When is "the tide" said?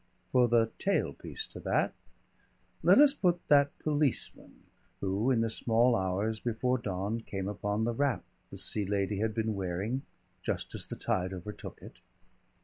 10.87-11.33